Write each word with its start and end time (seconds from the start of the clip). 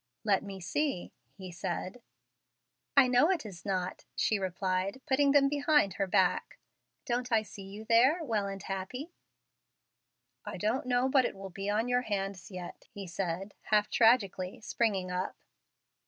"Let 0.23 0.41
me 0.41 0.59
see," 0.59 1.11
he 1.35 1.51
said. 1.51 2.01
"I 2.97 3.07
know 3.07 3.29
it 3.29 3.45
is 3.45 3.63
not," 3.63 4.05
she 4.15 4.39
replied, 4.39 4.99
putting 5.05 5.29
them 5.31 5.47
behind 5.47 5.93
her 5.93 6.07
back; 6.07 6.57
"don't 7.05 7.31
I 7.31 7.43
see 7.43 7.61
you 7.61 7.85
there 7.85 8.23
well 8.23 8.47
and 8.47 8.63
happy?" 8.63 9.11
"I 10.43 10.57
don't 10.57 10.87
know 10.87 11.07
but 11.07 11.25
it 11.25 11.35
will 11.35 11.51
be 11.51 11.69
on 11.69 11.87
your 11.87 12.01
hands 12.01 12.49
yet," 12.49 12.87
he 12.89 13.05
said, 13.05 13.53
half 13.65 13.91
tragically, 13.91 14.59
springing 14.59 15.11
up. 15.11 15.35